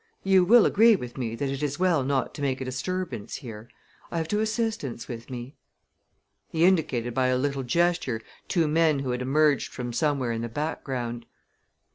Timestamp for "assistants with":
4.39-5.29